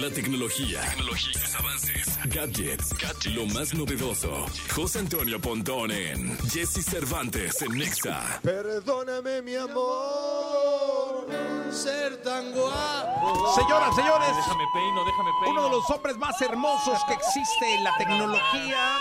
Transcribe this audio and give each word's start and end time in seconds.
La 0.00 0.08
tecnología, 0.10 0.80
tecnologías, 0.80 1.54
avances, 1.56 2.18
gadgets, 2.26 2.94
lo 3.34 3.44
más 3.46 3.74
novedoso. 3.74 4.46
José 4.74 5.00
Antonio 5.00 5.38
Pontón 5.40 5.90
en 5.90 6.38
Jesse 6.48 6.82
Cervantes 6.84 7.60
en 7.60 7.76
Nexa. 7.76 8.40
Perdóname, 8.42 9.42
mi 9.42 9.56
amor, 9.56 11.26
ser 11.70 12.22
tan 12.22 12.50
guapo. 12.52 13.52
Señoras, 13.54 13.94
señores, 13.94 14.28
Déjame 14.36 14.64
peino, 14.72 15.04
déjame 15.04 15.30
peino. 15.42 15.50
uno 15.50 15.64
de 15.64 15.70
los 15.70 15.90
hombres 15.90 16.16
más 16.16 16.40
hermosos 16.40 16.98
que 17.06 17.14
existe 17.14 17.74
en 17.74 17.84
la 17.84 17.90
tecnología. 17.98 18.96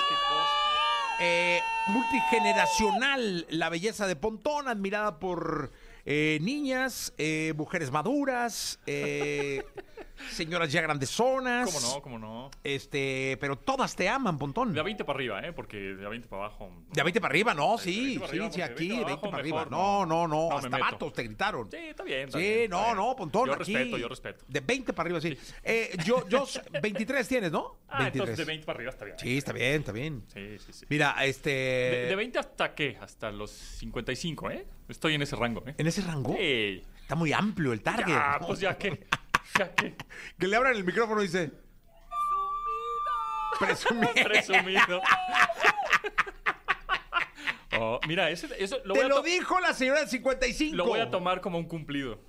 eh, 1.22 1.62
multigeneracional, 1.88 3.46
la 3.50 3.70
belleza 3.70 4.06
de 4.08 4.16
Pontón, 4.16 4.68
admirada 4.68 5.20
por 5.20 5.72
eh, 6.12 6.40
niñas, 6.42 7.14
eh, 7.20 7.54
mujeres 7.56 7.92
maduras, 7.92 8.80
eh, 8.88 9.64
señoras 10.32 10.72
ya 10.72 10.82
grandezonas. 10.82 11.72
¿Cómo 11.72 11.80
no? 11.96 12.02
¿Cómo 12.02 12.18
no? 12.20 12.52
Este, 12.64 13.38
pero 13.40 13.58
todas 13.60 13.96
te 13.96 14.10
aman, 14.10 14.40
Pontón. 14.40 14.74
De 14.74 14.80
a 14.80 14.84
20 14.84 15.06
para 15.06 15.18
arriba, 15.18 15.40
¿eh? 15.42 15.54
Porque 15.54 15.78
de 15.78 16.04
a 16.04 16.10
20 16.10 16.28
para 16.28 16.46
abajo. 16.46 16.68
no. 16.74 16.84
De 16.92 17.00
a 17.00 17.04
20 17.04 17.22
para 17.22 17.32
arriba, 17.32 17.54
no, 17.54 17.78
De 17.78 17.84
sí, 17.84 18.00
20 18.18 18.20
para 18.22 18.32
sí, 18.32 18.38
arriba, 18.40 18.52
sí, 18.52 18.62
aquí, 18.64 18.88
20 18.90 18.96
de 18.96 19.04
para 19.04 19.14
20 19.14 19.22
para 19.30 19.38
arriba. 19.38 19.58
mejor 19.66 19.72
No, 19.72 20.06
no, 20.08 20.28
no, 20.28 20.50
No 20.50 20.58
hasta 20.58 20.70
meto. 20.70 20.84
vatos 20.84 21.14
te 21.14 21.24
gritaron. 21.24 21.70
Sí, 21.70 21.78
está 21.78 22.04
bien. 22.04 22.22
está 22.28 22.40
Sí, 22.40 22.44
bien, 22.44 22.70
no, 22.72 22.84
bien. 22.86 22.96
no, 22.98 23.16
Pontón, 23.16 23.46
Yo 23.48 23.54
aquí. 23.54 23.74
respeto, 23.76 23.98
yo 24.00 24.08
respeto. 24.08 24.46
De 24.48 24.60
20 24.62 24.94
para 24.94 25.08
arriba, 25.08 25.22
sí. 25.22 25.38
Eh, 25.64 25.96
yo, 26.04 26.28
yo, 26.28 26.48
23 26.82 27.28
tienes, 27.28 27.52
¿no? 27.52 27.78
Ah, 27.88 28.08
entonces 28.12 28.36
de 28.36 28.46
20 28.46 28.66
para 28.66 28.78
arriba 28.78 28.90
está 28.90 29.06
bien. 29.06 29.20
Sí, 29.20 29.38
está 29.38 29.54
bien, 29.54 29.74
está 29.76 29.92
bien. 29.92 30.24
Sí, 30.34 30.58
sí, 30.60 30.74
sí. 30.74 30.86
Mira, 30.90 31.16
este... 31.24 31.50
De, 31.52 32.06
de 32.08 32.16
20 32.16 32.40
hasta 32.40 32.74
qué? 32.74 32.98
Hasta 33.00 33.32
los 33.32 33.52
55, 33.52 34.50
¿eh? 34.52 34.66
Estoy 34.90 35.14
en 35.14 35.22
ese 35.22 35.36
rango, 35.36 35.64
¿eh? 35.68 35.76
¿En 35.78 35.86
ese 35.86 35.99
rango? 36.02 36.36
Sí. 36.38 36.84
Está 37.02 37.16
muy 37.16 37.34
amplio 37.34 37.74
el 37.74 37.82
target. 37.82 38.16
¿no? 38.16 38.48
pues 38.48 38.60
ya 38.60 38.78
que. 38.78 39.08
Ya 39.58 39.74
que. 39.74 39.96
Que 40.40 40.48
le 40.48 40.56
abran 40.56 40.76
el 40.76 40.84
micrófono 40.84 41.22
y 41.22 41.28
dice... 41.28 41.52
Presumido. 43.60 44.14
Presumido. 44.14 45.02
Oh, 47.82 48.00
mira, 48.08 48.30
ese, 48.30 48.48
eso 48.58 48.78
lo 48.84 48.94
Te 48.94 49.00
voy, 49.00 49.06
a 49.06 49.16
lo 49.16 49.22
dijo 49.22 49.60
la 49.60 49.74
señora 49.74 50.00
del 50.00 50.10
55. 50.10 50.76
lo 50.76 50.86
voy 50.86 51.00
a 51.00 51.10
tomar 51.10 51.40
como 51.40 51.58
un 51.58 51.66
cumplido. 51.66 52.20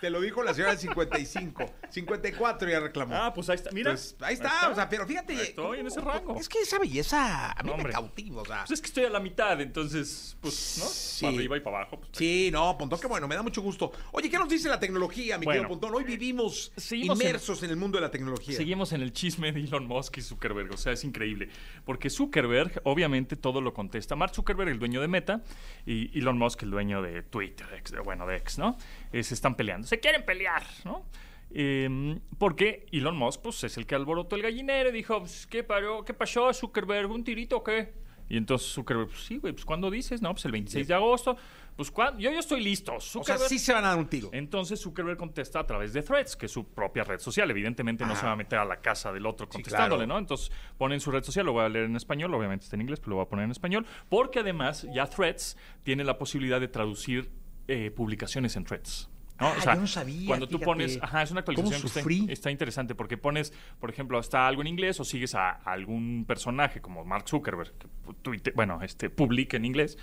Te 0.00 0.10
lo 0.10 0.20
dijo 0.20 0.42
la 0.42 0.54
señora 0.54 0.70
del 0.72 0.80
55. 0.80 1.64
54 1.90 2.68
ya 2.70 2.80
reclamó. 2.80 3.14
Ah, 3.16 3.32
pues 3.34 3.48
ahí 3.48 3.56
está. 3.56 3.70
Mira. 3.72 3.90
Pues, 3.92 4.16
ahí 4.20 4.34
está, 4.34 4.68
o 4.70 4.74
sea, 4.74 4.88
pero 4.88 5.06
fíjate. 5.06 5.34
Estoy 5.34 5.80
en 5.80 5.86
ese 5.88 6.00
rango. 6.00 6.36
Es 6.38 6.48
que 6.48 6.60
esa 6.60 6.78
belleza 6.78 7.50
a 7.52 7.62
mí 7.62 7.68
No, 7.70 7.76
me 7.76 7.82
hombre. 7.82 7.92
cautiva, 7.92 8.42
o 8.42 8.44
sea. 8.44 8.58
Pues 8.60 8.70
es 8.72 8.80
que 8.80 8.86
estoy 8.88 9.04
a 9.04 9.10
la 9.10 9.20
mitad, 9.20 9.60
entonces, 9.60 10.36
pues, 10.40 10.76
¿no? 10.78 10.86
Sí. 10.86 11.24
Para 11.24 11.36
arriba 11.36 11.56
y 11.56 11.60
para 11.60 11.76
abajo. 11.78 11.98
Pues, 12.00 12.10
Sí, 12.12 12.50
no, 12.52 12.76
Pontón, 12.78 13.00
qué 13.00 13.06
bueno, 13.06 13.26
me 13.26 13.34
da 13.34 13.42
mucho 13.42 13.60
gusto. 13.62 13.90
Oye, 14.12 14.30
¿qué 14.30 14.38
nos 14.38 14.48
dice 14.48 14.68
la 14.68 14.78
tecnología, 14.78 15.38
mi 15.38 15.44
Bueno, 15.46 15.62
querido 15.62 15.78
Pontón? 15.80 15.94
Hoy 15.96 16.04
vivimos 16.04 16.72
seguimos 16.76 17.18
en- 17.20 17.26
inmersos 17.26 17.62
en... 17.62 17.70
el 17.70 17.76
mundo 17.76 17.98
de 17.98 18.02
la 18.02 18.10
tecnología. 18.10 18.56
Seguimos 18.56 18.92
en 18.92 19.02
el 19.02 19.12
chisme 19.12 19.52
de 19.52 19.60
Elon 19.60 19.86
Musk 19.86 20.18
y 20.18 20.22
Zuckerberg, 20.22 20.72
o 20.72 20.76
sea, 20.76 20.92
es 20.92 21.04
increíble. 21.04 21.48
Porque 21.84 22.10
Zuckerberg, 22.10 22.80
obviamente, 22.84 23.36
todo 23.36 23.60
lo 23.60 23.74
contesta. 23.74 24.14
Mark 24.16 24.34
Zuckerberg, 24.34 24.68
el 24.70 24.78
dueño 24.78 25.00
de 25.00 25.08
Meta, 25.08 25.42
y 25.86 26.16
Elon 26.18 26.38
Musk, 26.38 26.62
el 26.62 26.70
dueño 26.70 27.02
de 27.02 27.22
Twitter, 27.22 27.66
bueno, 28.04 28.26
de 28.26 28.36
X, 28.36 28.58
¿no? 28.58 28.76
Eh, 29.12 29.22
se 29.22 29.34
están 29.34 29.54
peleando. 29.54 29.86
Se 29.86 30.00
quieren 30.00 30.24
pelear, 30.24 30.62
¿no? 30.84 31.04
Eh, 31.50 32.18
porque 32.38 32.86
Elon 32.92 33.16
Musk, 33.16 33.42
pues, 33.42 33.64
es 33.64 33.76
el 33.76 33.86
que 33.86 33.94
alborotó 33.94 34.36
el 34.36 34.42
gallinero 34.42 34.90
y 34.90 34.92
dijo, 34.92 35.20
pues, 35.20 35.46
¿qué, 35.46 35.64
paró, 35.64 36.04
¿qué 36.04 36.14
pasó, 36.14 36.52
Zuckerberg? 36.52 37.10
¿Un 37.10 37.24
tirito 37.24 37.58
o 37.58 37.64
qué? 37.64 37.94
Y 38.28 38.36
entonces 38.36 38.70
Zuckerberg, 38.72 39.08
pues, 39.08 39.22
sí, 39.22 39.38
güey, 39.38 39.52
pues, 39.52 39.64
¿cuándo 39.64 39.90
dices? 39.90 40.20
No, 40.20 40.32
pues, 40.32 40.44
el 40.44 40.52
26 40.52 40.86
de 40.86 40.94
agosto. 40.94 41.36
Pues, 41.76 41.90
¿cuándo? 41.90 42.20
Yo, 42.20 42.30
yo 42.30 42.40
estoy 42.40 42.60
listo. 42.60 42.96
O 42.96 43.00
sea, 43.00 43.38
sí 43.38 43.58
se 43.58 43.72
van 43.72 43.84
a 43.84 43.90
dar 43.90 43.98
un 43.98 44.08
tiro. 44.08 44.30
entonces 44.32 44.80
Zuckerberg 44.80 45.16
contesta 45.16 45.60
a 45.60 45.66
través 45.66 45.92
de 45.92 46.02
Threads, 46.02 46.36
que 46.36 46.46
es 46.46 46.52
su 46.52 46.66
propia 46.66 47.04
red 47.04 47.20
social. 47.20 47.48
Evidentemente 47.50 48.04
no 48.04 48.16
se 48.16 48.26
va 48.26 48.32
a 48.32 48.36
meter 48.36 48.58
a 48.58 48.64
la 48.64 48.80
casa 48.80 49.12
del 49.12 49.24
otro 49.24 49.48
contestándole, 49.48 50.04
claro. 50.04 50.14
¿no? 50.14 50.18
Entonces 50.18 50.50
pone 50.76 50.96
en 50.96 51.00
su 51.00 51.12
red 51.12 51.22
social, 51.22 51.46
lo 51.46 51.52
voy 51.52 51.64
a 51.64 51.68
leer 51.68 51.84
en 51.84 51.96
español, 51.96 52.34
obviamente 52.34 52.64
está 52.64 52.76
en 52.76 52.82
inglés, 52.82 52.98
pero 52.98 53.10
lo 53.10 53.16
voy 53.16 53.26
a 53.26 53.28
poner 53.28 53.44
en 53.44 53.52
español, 53.52 53.86
porque 54.08 54.40
además 54.40 54.88
ya 54.92 55.06
Threads 55.06 55.56
tiene 55.84 56.02
la 56.02 56.18
posibilidad 56.18 56.60
de 56.60 56.66
traducir 56.66 57.30
eh, 57.68 57.90
publicaciones 57.90 58.56
en 58.56 58.64
Threads. 58.64 59.08
¿no? 59.40 59.46
Ah, 59.46 59.74
yo 59.76 59.80
no 59.82 59.86
sabía, 59.86 60.26
Cuando 60.26 60.46
tú 60.48 60.58
fíjate. 60.58 60.64
pones, 60.64 60.98
ajá, 61.00 61.22
es 61.22 61.30
una 61.30 61.40
actualización 61.40 61.80
¿Cómo 61.80 61.92
que 62.04 62.14
está, 62.24 62.32
está 62.32 62.50
interesante 62.50 62.96
porque 62.96 63.16
pones, 63.16 63.52
por 63.78 63.88
ejemplo, 63.88 64.18
hasta 64.18 64.48
algo 64.48 64.62
en 64.62 64.66
inglés 64.66 64.98
o 64.98 65.04
sigues 65.04 65.36
a, 65.36 65.50
a 65.50 65.72
algún 65.72 66.24
personaje 66.26 66.80
como 66.80 67.04
Mark 67.04 67.28
Zuckerberg, 67.28 67.72
que 67.78 67.86
tuite- 68.24 68.52
bueno, 68.56 68.82
este, 68.82 69.10
publica 69.10 69.56
en 69.56 69.64
inglés, 69.64 69.96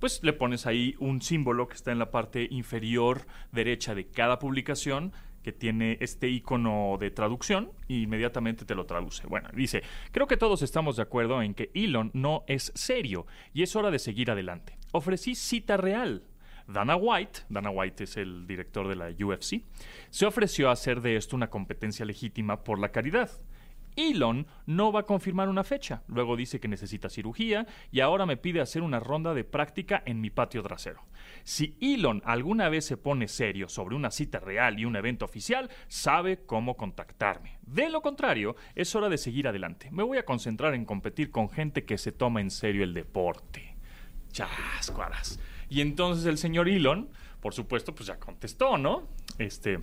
pues 0.00 0.20
le 0.24 0.32
pones 0.32 0.66
ahí 0.66 0.96
un 0.98 1.22
símbolo 1.22 1.68
que 1.68 1.74
está 1.76 1.92
en 1.92 2.00
la 2.00 2.10
parte 2.10 2.48
inferior 2.50 3.26
derecha 3.52 3.94
de 3.94 4.06
cada 4.08 4.40
publicación 4.40 5.12
que 5.44 5.52
tiene 5.52 5.96
este 6.00 6.28
icono 6.28 6.96
de 6.98 7.10
traducción 7.12 7.70
y 7.86 8.02
inmediatamente 8.02 8.64
te 8.64 8.74
lo 8.74 8.86
traduce. 8.86 9.26
Bueno, 9.28 9.48
dice, 9.54 9.82
creo 10.10 10.26
que 10.26 10.36
todos 10.36 10.62
estamos 10.62 10.96
de 10.96 11.02
acuerdo 11.02 11.40
en 11.42 11.54
que 11.54 11.70
Elon 11.74 12.10
no 12.12 12.42
es 12.48 12.72
serio 12.74 13.26
y 13.54 13.62
es 13.62 13.76
hora 13.76 13.90
de 13.92 13.98
seguir 14.00 14.32
adelante. 14.32 14.76
Ofrecí 14.92 15.34
cita 15.36 15.76
real. 15.76 16.24
Dana 16.72 16.94
White, 16.94 17.40
Dana 17.48 17.70
White 17.70 18.04
es 18.04 18.16
el 18.16 18.46
director 18.46 18.86
de 18.86 18.96
la 18.96 19.08
UFC, 19.08 19.64
se 20.10 20.26
ofreció 20.26 20.68
a 20.68 20.72
hacer 20.72 21.00
de 21.00 21.16
esto 21.16 21.34
una 21.34 21.50
competencia 21.50 22.04
legítima 22.04 22.62
por 22.62 22.78
la 22.78 22.90
caridad. 22.90 23.30
Elon 23.96 24.46
no 24.66 24.92
va 24.92 25.00
a 25.00 25.06
confirmar 25.06 25.48
una 25.48 25.64
fecha, 25.64 26.04
luego 26.06 26.36
dice 26.36 26.60
que 26.60 26.68
necesita 26.68 27.10
cirugía 27.10 27.66
y 27.90 28.00
ahora 28.00 28.24
me 28.24 28.36
pide 28.36 28.60
hacer 28.60 28.82
una 28.82 29.00
ronda 29.00 29.34
de 29.34 29.42
práctica 29.42 30.02
en 30.06 30.20
mi 30.20 30.30
patio 30.30 30.62
trasero. 30.62 31.02
Si 31.42 31.76
Elon 31.80 32.22
alguna 32.24 32.68
vez 32.68 32.84
se 32.86 32.96
pone 32.96 33.26
serio 33.26 33.68
sobre 33.68 33.96
una 33.96 34.12
cita 34.12 34.38
real 34.38 34.78
y 34.78 34.84
un 34.84 34.94
evento 34.94 35.24
oficial, 35.24 35.70
sabe 35.88 36.44
cómo 36.46 36.76
contactarme. 36.76 37.58
De 37.62 37.90
lo 37.90 38.00
contrario, 38.00 38.54
es 38.76 38.94
hora 38.94 39.08
de 39.08 39.18
seguir 39.18 39.48
adelante. 39.48 39.90
Me 39.90 40.04
voy 40.04 40.18
a 40.18 40.24
concentrar 40.24 40.74
en 40.74 40.84
competir 40.84 41.32
con 41.32 41.50
gente 41.50 41.84
que 41.84 41.98
se 41.98 42.12
toma 42.12 42.40
en 42.40 42.50
serio 42.50 42.84
el 42.84 42.94
deporte. 42.94 43.76
Chascuaras. 44.30 45.40
Y 45.70 45.80
entonces 45.80 46.26
el 46.26 46.36
señor 46.36 46.68
Elon, 46.68 47.08
por 47.40 47.54
supuesto, 47.54 47.94
pues 47.94 48.08
ya 48.08 48.18
contestó, 48.18 48.76
¿no? 48.76 49.08
Este, 49.38 49.80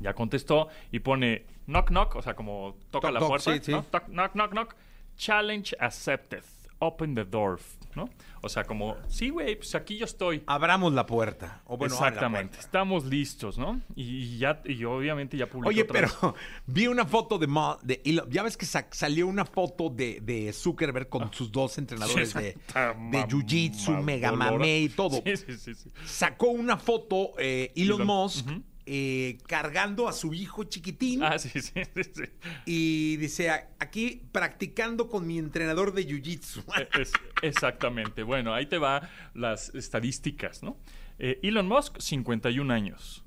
ya 0.00 0.12
contestó 0.12 0.68
y 0.92 0.98
pone 0.98 1.46
knock 1.66 1.88
knock, 1.88 2.16
o 2.16 2.22
sea, 2.22 2.34
como 2.34 2.76
toca 2.90 3.08
Toc, 3.08 3.14
la 3.14 3.20
toc, 3.20 3.28
puerta, 3.28 3.54
sí, 3.54 3.60
sí. 3.62 3.72
¿no? 3.72 3.84
Toc, 3.84 4.06
knock 4.08 4.32
knock 4.32 4.50
knock, 4.50 4.74
challenge 5.16 5.76
accepted, 5.78 6.42
open 6.78 7.14
the 7.14 7.24
door, 7.24 7.58
¿no? 7.94 8.08
O 8.42 8.48
sea, 8.48 8.64
como, 8.64 8.96
sí, 9.08 9.30
güey, 9.30 9.56
pues 9.56 9.74
aquí 9.74 9.96
yo 9.96 10.04
estoy. 10.04 10.42
Abramos 10.46 10.92
la 10.92 11.06
puerta. 11.06 11.62
O 11.64 11.76
bueno, 11.78 11.94
Exactamente, 11.94 12.48
puerta. 12.56 12.60
estamos 12.60 13.04
listos, 13.06 13.56
¿no? 13.56 13.80
Y 13.94 14.36
ya, 14.38 14.60
y 14.66 14.84
obviamente 14.84 15.36
ya 15.38 15.46
publicó 15.48 15.70
Oye, 15.70 15.82
otra 15.82 15.92
pero 15.94 16.32
vez. 16.32 16.42
vi 16.66 16.86
una 16.86 17.06
foto 17.06 17.38
de, 17.38 17.46
Ma- 17.46 17.78
de 17.82 18.02
Elon. 18.04 18.28
Ya 18.30 18.42
ves 18.42 18.56
que 18.58 18.66
sa- 18.66 18.86
salió 18.90 19.26
una 19.26 19.46
foto 19.46 19.88
de, 19.88 20.20
de 20.20 20.52
Zuckerberg 20.52 21.08
con 21.08 21.32
sus 21.32 21.50
dos 21.50 21.78
entrenadores 21.78 22.34
de, 22.34 22.42
de 22.42 23.24
Jiu-Jitsu, 23.28 23.92
mam- 23.96 24.02
Mega. 24.02 24.32
Mame 24.32 24.80
y 24.80 24.88
todo. 24.90 25.22
Sí, 25.24 25.36
sí, 25.38 25.56
sí, 25.56 25.74
sí. 25.74 25.90
Sacó 26.04 26.48
una 26.48 26.76
foto 26.76 27.32
eh, 27.38 27.72
Elon, 27.76 28.02
Elon, 28.02 28.06
Musk. 28.06 28.46
Eh, 28.86 29.38
cargando 29.46 30.08
a 30.08 30.12
su 30.12 30.34
hijo 30.34 30.64
chiquitín 30.64 31.22
Ah, 31.22 31.38
sí, 31.38 31.48
sí, 31.60 31.60
sí, 31.94 32.02
sí. 32.14 32.22
y 32.66 33.16
dice, 33.16 33.48
"A- 33.50 33.70
aquí 33.78 34.22
practicando 34.32 35.08
con 35.08 35.26
mi 35.26 35.38
entrenador 35.38 35.94
de 35.94 36.06
Jiu-Jitsu. 36.06 36.62
Es- 37.00 37.12
exactamente. 37.42 38.22
Bueno, 38.22 38.52
ahí 38.52 38.66
te 38.66 38.78
va 38.78 39.08
las 39.34 39.74
estadísticas, 39.74 40.62
¿no? 40.62 40.76
Eh, 41.18 41.38
Elon 41.42 41.66
Musk, 41.68 41.98
51 42.00 42.70
años. 42.72 43.24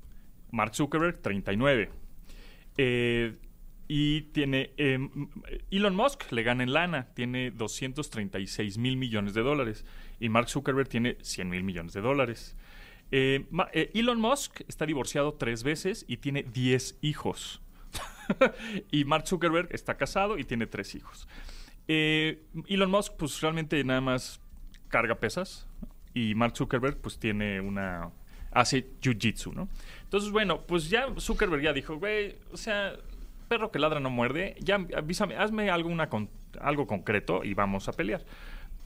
Mark 0.50 0.74
Zuckerberg, 0.74 1.20
39. 1.20 1.90
Eh, 2.76 3.36
y 3.88 4.22
tiene... 4.32 4.70
eh, 4.76 4.94
m- 4.94 5.28
Elon 5.70 5.94
Musk 5.96 6.30
le 6.32 6.42
gana 6.42 6.62
en 6.62 6.72
lana, 6.72 7.08
tiene 7.14 7.50
236 7.50 8.78
mil 8.78 8.96
millones 8.96 9.34
de 9.34 9.40
dólares. 9.42 9.84
Y 10.20 10.28
Mark 10.28 10.48
Zuckerberg 10.48 10.88
tiene 10.88 11.16
100 11.22 11.48
mil 11.48 11.62
millones 11.64 11.92
de 11.94 12.00
dólares. 12.00 12.56
Eh, 13.10 13.46
eh, 13.72 13.90
Elon 13.94 14.20
Musk 14.20 14.60
está 14.68 14.84
divorciado 14.86 15.34
tres 15.34 15.62
veces 15.62 16.04
y 16.08 16.18
tiene 16.18 16.42
10 16.42 16.98
hijos. 17.02 17.62
y 18.90 19.04
Mark 19.04 19.26
Zuckerberg 19.26 19.68
está 19.72 19.96
casado 19.96 20.38
y 20.38 20.44
tiene 20.44 20.66
tres 20.66 20.94
hijos. 20.94 21.28
Eh, 21.86 22.44
Elon 22.66 22.90
Musk, 22.90 23.14
pues 23.16 23.40
realmente 23.40 23.82
nada 23.84 24.00
más 24.00 24.40
carga 24.88 25.14
pesas. 25.16 25.66
Y 26.14 26.34
Mark 26.34 26.56
Zuckerberg, 26.56 26.98
pues 26.98 27.18
tiene 27.18 27.60
una. 27.60 28.10
hace 28.50 28.86
jiu-jitsu, 29.00 29.54
¿no? 29.54 29.68
Entonces, 30.04 30.30
bueno, 30.30 30.62
pues 30.62 30.90
ya 30.90 31.08
Zuckerberg 31.18 31.62
ya 31.62 31.72
dijo, 31.72 31.96
güey, 31.96 32.36
o 32.52 32.56
sea, 32.56 32.94
perro 33.48 33.70
que 33.70 33.78
ladra 33.78 34.00
no 34.00 34.10
muerde, 34.10 34.56
ya 34.60 34.74
avísame, 34.96 35.36
hazme 35.36 35.70
algo, 35.70 35.90
algo 36.60 36.86
concreto 36.86 37.44
y 37.44 37.54
vamos 37.54 37.88
a 37.88 37.92
pelear. 37.92 38.24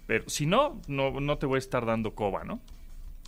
Pero 0.07 0.29
si 0.29 0.47
no, 0.47 0.81
no 0.89 1.39
te 1.39 1.47
voy 1.47 1.57
a 1.57 1.59
estar 1.59 1.87
dando 1.87 2.15
coba, 2.15 2.45
¿no? 2.45 2.61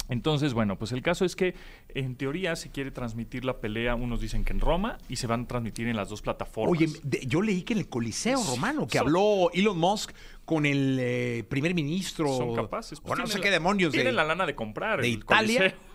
Entonces, 0.09 0.53
bueno, 0.53 0.77
pues 0.79 0.93
el 0.93 1.01
caso 1.03 1.25
es 1.25 1.35
que 1.35 1.55
en 1.89 2.17
teoría 2.17 2.57
se 2.57 2.71
quiere 2.71 2.91
transmitir 2.91 3.45
la 3.45 3.59
pelea, 3.61 3.95
unos 3.95 4.21
dicen 4.21 4.45
que 4.45 4.53
en 4.53 4.61
Roma, 4.61 4.99
y 5.09 5.17
se 5.17 5.27
van 5.27 5.43
a 5.45 5.47
transmitir 5.47 5.89
en 5.89 5.97
las 5.97 6.09
dos 6.11 6.21
plataformas. 6.23 6.79
Oye, 6.79 6.89
de- 7.03 7.27
yo 7.27 7.41
leí 7.41 7.63
que 7.63 7.73
en 7.73 7.79
el 7.81 7.89
Coliseo 7.89 8.43
Romano, 8.45 8.87
que 8.87 8.99
son- 8.99 9.07
habló 9.07 9.51
Elon 9.55 9.79
Musk 9.79 10.11
con 10.45 10.67
el 10.67 10.99
eh, 11.01 11.45
primer 11.49 11.75
ministro. 11.75 12.29
son 12.37 12.55
capaces. 12.55 13.01
o 13.03 13.17
no 13.17 13.27
sé 13.27 13.41
qué 13.41 13.47
la- 13.47 13.53
demonios 13.55 13.93
de, 13.93 13.99
Tienen 13.99 14.17
la 14.17 14.25
lana 14.25 14.45
de 14.47 14.55
comprar 14.55 15.01
de 15.01 15.07
el 15.09 15.15
Italia. 15.15 15.59
Coliseo. 15.61 15.95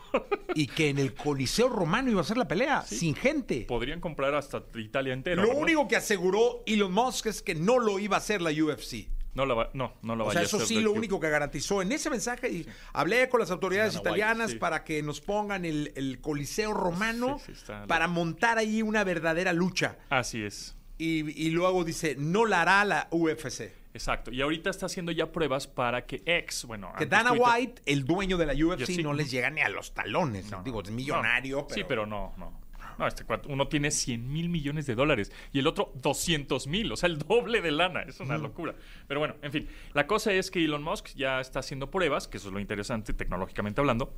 y 0.56 0.66
que 0.66 0.90
en 0.90 0.98
el 0.98 1.14
Coliseo 1.14 1.70
Romano 1.70 2.10
iba 2.10 2.22
a 2.22 2.24
ser 2.24 2.36
la 2.38 2.48
pelea, 2.48 2.82
sin 2.82 3.14
gente. 3.14 3.66
Podrían 3.68 4.00
comprar 4.02 4.34
hasta 4.34 4.64
Italia 4.76 5.14
entera. 5.14 5.40
Lo 5.40 5.50
¿verdad? 5.50 5.62
único 5.62 5.88
que 5.88 5.96
aseguró 5.98 6.64
Elon 6.66 6.92
Musk 6.92 7.28
es 7.28 7.44
que 7.44 7.54
no 7.54 7.78
lo 7.78 8.00
iba 8.00 8.16
a 8.16 8.18
hacer 8.18 8.42
la 8.42 8.50
UFC. 8.50 9.08
No, 9.40 9.46
la 9.46 9.54
va- 9.54 9.70
no, 9.74 9.94
no 10.02 10.16
lo 10.18 10.26
O 10.26 10.28
vaya 10.28 10.40
sea, 10.40 10.42
a 10.42 10.46
eso 10.60 10.66
sí, 10.66 10.82
lo 10.82 10.92
único 10.92 11.18
que 11.20 11.30
garantizó 11.30 11.82
en 11.82 11.92
ese 11.94 12.10
mensaje. 12.10 12.50
Y 12.50 12.68
hablé 12.94 13.30
con 13.30 13.40
las 13.40 13.52
autoridades 13.52 13.96
italianas 13.96 14.52
sí. 14.52 14.58
para 14.58 14.84
que 14.84 15.02
nos 15.02 15.22
pongan 15.22 15.64
el, 15.64 15.94
el 15.96 16.20
Coliseo 16.20 16.74
Romano 16.74 17.40
Sí, 17.40 17.46
sí, 17.48 17.52
está- 17.54 17.88
para 17.88 18.08
montar 18.10 18.58
ahí 18.58 18.82
una 18.82 19.04
verdadera 19.06 19.54
lucha. 19.54 19.98
Así 20.10 20.44
es. 20.44 20.76
Y, 20.98 21.30
y 21.42 21.52
luego 21.52 21.86
dice, 21.86 22.16
no 22.20 22.46
la 22.46 22.62
hará 22.64 22.84
la 22.84 23.08
UFC. 23.12 23.72
Exacto. 23.94 24.32
Y 24.32 24.42
ahorita 24.42 24.70
está 24.70 24.86
haciendo 24.88 25.12
ya 25.14 25.32
pruebas 25.32 25.66
para 25.66 26.06
que 26.06 26.22
ex, 26.26 26.66
bueno, 26.66 26.92
Que 26.98 27.06
Dana 27.06 27.30
Twitter- 27.30 27.48
White, 27.56 27.82
el 27.86 28.04
dueño 28.06 28.38
de 28.38 28.46
la 28.46 28.54
UFC, 28.54 29.02
no 29.02 29.14
les 29.14 29.32
llega 29.32 29.50
ni 29.50 29.62
a 29.62 29.70
los 29.70 29.94
talones. 29.94 30.52
No, 30.52 30.62
Digo, 30.62 30.82
es 30.84 30.92
millonario, 30.92 31.58
No. 31.60 31.68
pero... 31.68 31.76
Sí, 31.76 31.86
pero 31.88 32.06
no, 32.06 32.34
no. 32.38 32.60
No, 33.00 33.08
este 33.08 33.26
cuate- 33.26 33.48
uno 33.50 33.68
tiene 33.68 33.90
100 33.92 34.32
mil 34.32 34.50
millones 34.50 34.86
de 34.86 34.94
dólares 34.94 35.32
y 35.54 35.60
el 35.60 35.68
otro 35.68 35.92
200 36.02 36.68
mil, 36.68 36.92
o 36.92 36.98
sea, 36.98 37.08
el 37.08 37.18
doble 37.18 37.62
de 37.62 37.72
lana. 37.72 38.02
Es 38.04 38.20
una 38.20 38.38
locura. 38.38 38.76
Pero 39.08 39.20
bueno, 39.22 39.36
en 39.42 39.52
fin. 39.52 39.68
La 39.94 40.06
cosa 40.06 40.34
es 40.34 40.52
que 40.52 40.64
Elon 40.64 40.84
Musk 40.84 41.16
ya 41.16 41.40
está 41.40 41.60
haciendo 41.60 41.90
pruebas, 41.90 42.28
que 42.28 42.38
eso 42.38 42.50
es 42.50 42.54
lo 42.54 42.60
interesante 42.60 43.14
tecnológicamente 43.14 43.80
hablando, 43.82 44.14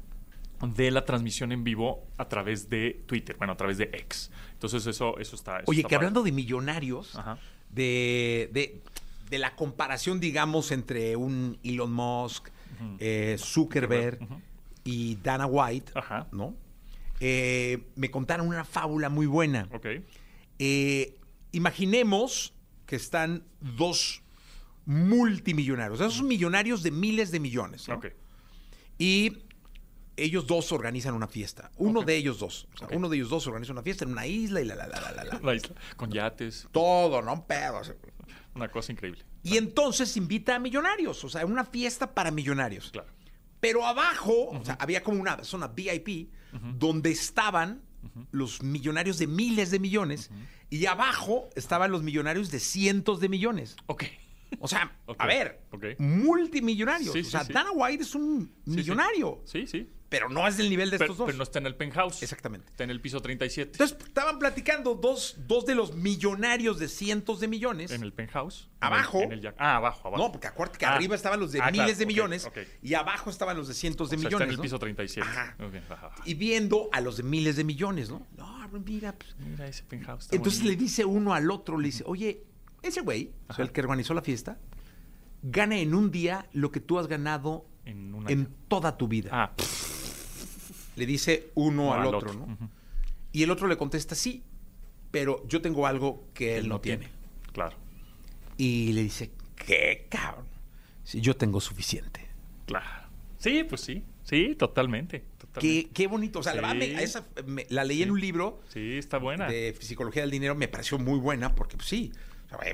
de 0.75 0.91
la 0.91 1.05
transmisión 1.05 1.51
en 1.51 1.63
vivo 1.63 2.05
a 2.17 2.27
través 2.27 2.69
de 2.69 3.03
Twitter, 3.07 3.35
bueno, 3.37 3.53
a 3.53 3.57
través 3.57 3.77
de 3.77 3.85
X. 3.85 4.31
Entonces 4.53 4.85
eso, 4.85 5.17
eso 5.17 5.35
está... 5.35 5.57
eso 5.59 5.65
Oye, 5.71 5.79
está 5.79 5.89
que 5.89 5.95
padre. 5.95 6.07
hablando 6.07 6.23
de 6.23 6.31
millonarios, 6.31 7.17
de, 7.71 8.49
de, 8.53 8.81
de 9.29 9.37
la 9.39 9.55
comparación, 9.55 10.19
digamos, 10.19 10.71
entre 10.71 11.15
un 11.15 11.57
Elon 11.63 11.91
Musk, 11.91 12.49
eh, 12.99 13.37
Zuckerberg 13.39 14.19
y 14.83 15.15
Dana 15.17 15.45
White, 15.45 15.91
Ajá. 15.95 16.27
¿no? 16.31 16.55
Eh, 17.23 17.83
me 17.95 18.09
contaron 18.09 18.47
una 18.47 18.65
fábula 18.65 19.07
muy 19.09 19.27
buena. 19.27 19.69
Ok. 19.71 19.85
Eh, 20.57 21.19
imaginemos 21.51 22.53
que 22.87 22.95
están 22.95 23.43
dos 23.59 24.23
multimillonarios, 24.85 26.01
esos 26.01 26.23
millonarios 26.23 26.81
de 26.81 26.89
miles 26.89 27.31
de 27.31 27.39
millones. 27.39 27.87
¿no? 27.87 27.95
Ok. 27.95 28.07
Y 28.97 29.37
ellos 30.17 30.47
dos 30.47 30.71
organizan 30.71 31.13
una 31.13 31.27
fiesta. 31.27 31.71
Uno 31.77 32.01
de 32.01 32.15
ellos 32.15 32.39
dos. 32.39 32.67
O 32.73 32.77
sea. 32.77 32.87
Uno 32.91 33.07
de 33.07 33.17
ellos 33.17 33.29
dos 33.29 33.45
organiza 33.45 33.71
una 33.71 33.83
fiesta 33.83 34.03
en 34.03 34.11
una 34.11 34.25
isla 34.25 34.59
y 34.61 34.65
la, 34.65 34.75
la, 34.75 34.87
la, 34.87 34.99
la, 34.99 35.11
la, 35.11 35.23
la. 35.23 35.39
La 35.39 35.55
isla, 35.55 35.75
con 35.95 36.11
yates, 36.11 36.67
Todo, 36.71 37.21
¿no? 37.21 37.33
Un 37.33 37.45
pedo. 37.45 37.81
una 38.55 38.69
cosa 38.69 38.91
increíble. 38.91 39.23
Y 39.43 39.57
entonces 39.57 40.17
invita 40.17 40.55
a 40.55 40.59
millonarios, 40.59 41.23
o 41.23 41.29
sea, 41.29 41.45
una 41.45 41.65
fiesta 41.65 42.13
para 42.13 42.31
millonarios. 42.31 42.89
Claro. 42.91 43.09
Pero 43.61 43.85
abajo, 43.85 44.49
o 44.49 44.65
sea, 44.65 44.75
había 44.81 45.01
como 45.01 45.21
una 45.21 45.43
zona 45.45 45.67
VIP 45.67 46.29
donde 46.77 47.11
estaban 47.11 47.81
los 48.31 48.61
millonarios 48.61 49.17
de 49.19 49.27
miles 49.27 49.71
de 49.71 49.79
millones 49.79 50.31
y 50.69 50.85
abajo 50.87 51.49
estaban 51.55 51.91
los 51.91 52.03
millonarios 52.03 52.51
de 52.51 52.59
cientos 52.59 53.21
de 53.21 53.29
millones. 53.29 53.77
Ok. 53.85 54.03
O 54.59 54.67
sea, 54.67 54.91
a 55.17 55.25
ver, 55.27 55.61
ok. 55.71 55.85
multimillonarios. 55.99 57.13
Sí, 57.13 57.19
o 57.21 57.23
sea, 57.23 57.43
sí. 57.43 57.53
Dana 57.53 57.71
White 57.71 58.03
es 58.03 58.15
un 58.15 58.53
millonario, 58.65 59.41
Sí, 59.45 59.65
sí. 59.67 59.89
pero 60.09 60.29
no 60.29 60.45
es 60.47 60.57
del 60.57 60.69
nivel 60.69 60.89
de 60.89 60.97
Pero, 60.97 61.05
estos 61.13 61.17
dos. 61.19 61.25
pero 61.25 61.37
no 61.37 61.43
está 61.43 61.59
en 61.59 61.67
el 61.67 61.75
penthouse. 61.75 62.21
Exactamente. 62.21 62.67
Está 62.69 62.83
en 62.83 62.89
el 62.89 62.99
piso 63.01 63.21
37. 63.21 63.71
Entonces, 63.73 63.97
estaban 64.05 64.39
platicando 64.39 64.95
dos, 64.95 65.35
dos 65.47 65.65
de 65.65 65.73
los 65.75 65.95
millonarios 65.95 66.79
de 66.79 66.89
cientos 66.89 67.39
de 67.39 67.47
millones. 67.47 67.91
en 67.91 68.03
el 68.03 68.11
penthouse. 68.13 68.69
Abajo. 68.81 69.21
En 69.21 69.31
el, 69.31 69.39
en 69.39 69.45
el 69.47 69.53
ah, 69.57 69.77
abajo, 69.77 70.07
abajo. 70.09 70.23
No, 70.23 70.31
porque 70.31 70.47
acuérdate 70.47 70.79
que 70.79 70.85
Ah. 70.85 70.95
arriba 70.95 71.15
estaban 71.15 71.39
los 71.39 71.51
de 71.53 71.61
Ah, 71.61 71.71
miles 71.71 71.85
claro, 71.85 71.99
de 71.99 72.05
millones 72.05 72.45
ok. 72.45 72.57
y 72.81 72.93
abajo 72.93 73.29
estaban 73.29 73.55
los 73.57 73.67
de 73.67 73.73
cientos 73.73 74.09
de 74.09 74.17
O 74.17 74.19
sea, 74.19 74.27
millones. 74.29 74.43
está 74.47 74.53
en 74.53 74.59
el 74.59 74.61
piso 74.61 74.79
37. 74.79 75.27
Ajá. 75.27 75.55
Ajá. 75.89 76.11
Y 76.25 76.33
viendo 76.33 76.89
a 76.91 76.99
los 77.01 77.17
de 77.17 77.23
miles 77.23 77.55
de 77.55 77.63
millones, 77.63 78.09
¿no? 78.09 78.27
No, 78.35 78.67
mira. 78.85 79.13
pues. 79.13 79.35
Mira 79.39 79.67
ese 79.67 79.83
penthouse. 79.83 80.23
está 80.25 80.35
Entonces 80.35 80.63
le 80.63 80.75
dice 80.75 81.05
uno 81.05 81.33
al 81.33 81.49
otro, 81.51 81.77
le 81.77 81.87
dice, 81.87 82.03
oye, 82.05 82.43
ese 82.83 83.01
güey, 83.01 83.31
o 83.49 83.53
sea, 83.53 83.63
el 83.65 83.71
que 83.71 83.81
organizó 83.81 84.13
la 84.13 84.21
fiesta, 84.21 84.57
gana 85.43 85.77
en 85.77 85.93
un 85.95 86.11
día 86.11 86.47
lo 86.53 86.71
que 86.71 86.79
tú 86.79 86.99
has 86.99 87.07
ganado 87.07 87.65
En 87.85 88.47
toda 88.67 88.97
tu 88.97 89.07
vida. 89.07 89.29
Ah, 89.33 89.51
Le 90.95 91.05
dice 91.05 91.51
uno 91.55 91.85
No, 91.85 91.93
al, 91.93 92.01
al 92.01 92.07
otro, 92.15 92.31
otro. 92.31 92.33
¿no? 92.47 92.69
Y 93.31 93.43
el 93.43 93.51
otro 93.51 93.67
le 93.67 93.77
contesta, 93.77 94.13
sí, 94.15 94.43
pero 95.09 95.45
yo 95.47 95.61
tengo 95.61 95.87
algo 95.87 96.27
que 96.33 96.57
él 96.57 96.67
no 96.67 96.79
tiene. 96.81 97.07
Claro, 97.53 97.75
Y 98.57 98.93
le 98.93 99.03
dice, 99.03 99.31
¿qué, 99.55 100.07
cabrón? 100.09 100.45
Si 101.03 101.21
yo 101.21 101.35
tengo 101.35 101.59
suficiente. 101.61 102.27
claro. 102.65 103.01
Sí, 103.37 103.63
pues 103.67 103.81
sí. 103.81 104.03
Sí, 104.23 104.53
totalmente. 104.55 105.23
totalmente. 105.39 105.87
Qué, 105.87 105.89
qué 105.91 106.05
bonito. 106.07 106.37
O 106.39 106.43
sea, 106.43 106.53
la, 106.53 106.75
me- 106.75 106.85
Sí. 106.89 106.93
a 106.95 107.01
esa 107.01 107.25
me- 107.47 107.65
la 107.69 107.83
leí 107.83 108.03
en 108.03 108.11
un 108.11 108.21
libro 108.21 108.61
Sí, 108.69 108.97
está 108.99 109.17
buena. 109.17 109.47
de 109.47 109.75
psicología 109.79 110.21
del 110.21 110.29
dinero, 110.29 110.53
me 110.53 110.67
pareció 110.67 110.99
muy 110.99 111.17
buena 111.17 111.55
porque, 111.55 111.75
pues 111.75 111.89
sí, 111.89 112.11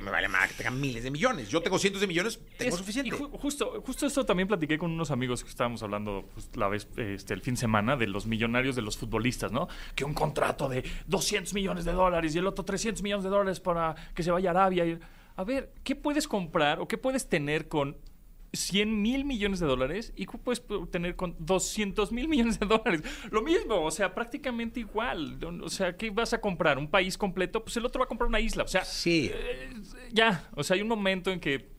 me 0.02 0.12
vale 0.12 0.28
más 0.28 0.50
que 0.50 0.56
tengan 0.56 0.80
miles 0.80 1.04
de 1.04 1.12
millones. 1.12 1.50
Yo 1.50 1.62
tengo 1.62 1.78
cientos 1.80 2.02
de 2.02 2.08
millones, 2.08 2.40
tengo 2.58 2.70
Es- 2.74 2.78
suficiente. 2.80 3.10
y 3.10 3.18
ju- 3.18 3.30
justo, 3.40 3.82
justo 3.86 4.06
esto 4.08 4.26
también 4.26 4.48
platiqué 4.48 4.78
con 4.78 4.92
unos 4.92 5.12
amigos 5.12 5.44
que 5.44 5.50
estábamos 5.50 5.84
hablando 5.84 6.28
pues, 6.34 6.50
la 6.56 6.68
vez, 6.68 6.88
este, 6.98 7.34
el 7.34 7.42
fin 7.42 7.54
de 7.54 7.60
semana 7.60 7.96
de 7.96 8.08
los 8.08 8.26
millonarios 8.26 8.76
de 8.76 8.82
los 8.82 8.98
futbolistas, 8.98 9.52
¿no? 9.52 9.68
Que 9.96 10.04
un 10.04 10.14
contrato 10.14 10.68
de 10.68 10.84
200 11.08 11.54
millones 11.54 11.86
de 11.86 11.94
dólares 11.94 12.36
y 12.36 12.40
el 12.40 12.48
otro 12.48 12.66
300 12.66 13.02
millones 13.04 13.24
de 13.24 13.30
dólares 13.30 13.60
para 13.60 13.96
que 14.14 14.24
se 14.24 14.32
vaya 14.32 14.50
a 14.50 14.52
Arabia. 14.52 14.86
y- 14.86 15.00
a 15.36 15.44
ver, 15.44 15.72
¿qué 15.84 15.96
puedes 15.96 16.28
comprar 16.28 16.80
o 16.80 16.88
qué 16.88 16.98
puedes 16.98 17.30
tener 17.30 17.68
con 17.68 17.96
100 18.54 19.02
mil 19.02 19.26
millones 19.26 19.60
de 19.60 19.66
dólares 19.68 20.14
y 20.16 20.26
puedes 20.26 20.64
tener 20.90 21.16
con 21.16 21.36
200 21.40 22.12
mil 22.12 22.28
millones 22.28 22.60
de 22.60 22.66
dólares? 22.66 23.02
Lo 23.32 23.42
mismo, 23.42 23.82
o 23.84 23.92
sea, 23.92 24.14
prácticamente 24.14 24.80
igual. 24.80 25.38
O 25.64 25.70
sea, 25.70 25.96
¿qué 25.96 26.10
vas 26.10 26.34
a 26.34 26.42
comprar? 26.42 26.78
¿Un 26.78 26.90
país 26.90 27.18
completo? 27.18 27.64
Pues 27.64 27.76
el 27.78 27.86
otro 27.86 28.00
va 28.00 28.06
a 28.06 28.08
comprar 28.08 28.28
una 28.28 28.40
isla. 28.40 28.64
O 28.64 28.68
sea, 28.68 28.84
Sí. 28.86 29.32
eh, 29.34 29.70
ya, 30.12 30.50
o 30.56 30.64
sea, 30.64 30.76
hay 30.76 30.82
un 30.82 30.88
momento 30.88 31.32
en 31.32 31.40
que 31.40 31.76